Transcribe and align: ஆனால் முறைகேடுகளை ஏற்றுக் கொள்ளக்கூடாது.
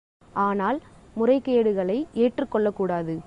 ஆனால் 0.35 0.79
முறைகேடுகளை 1.17 1.97
ஏற்றுக் 2.23 2.51
கொள்ளக்கூடாது. 2.51 3.15